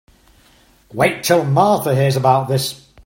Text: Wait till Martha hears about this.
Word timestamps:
Wait 0.91 1.23
till 1.23 1.43
Martha 1.43 1.93
hears 1.95 2.15
about 2.15 2.47
this. 2.47 2.91